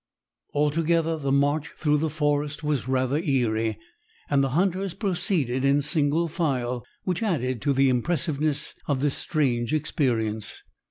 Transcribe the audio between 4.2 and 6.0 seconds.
and the hunters proceeded in